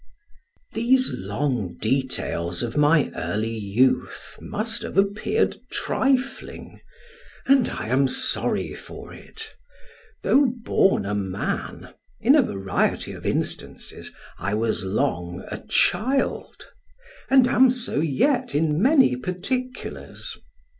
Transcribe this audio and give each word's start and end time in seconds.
These 0.73 1.13
long 1.13 1.75
details 1.77 2.63
of 2.63 2.75
my 2.75 3.11
early 3.13 3.55
youth 3.55 4.35
must 4.41 4.81
have 4.81 4.97
appeared 4.97 5.57
trifling, 5.69 6.81
and 7.45 7.69
I 7.69 7.89
am 7.89 8.07
sorry 8.07 8.73
for 8.73 9.13
it: 9.13 9.53
though 10.23 10.47
born 10.63 11.05
a 11.05 11.13
man, 11.13 11.93
in 12.19 12.33
a 12.33 12.41
variety 12.41 13.11
of 13.11 13.27
instances, 13.27 14.11
I 14.39 14.55
was 14.55 14.83
long 14.85 15.45
a 15.51 15.61
child, 15.69 16.71
and 17.29 17.45
am 17.47 17.69
so 17.69 17.99
yet 17.99 18.55
in 18.55 18.81
many 18.81 19.15
particulars. 19.15 20.35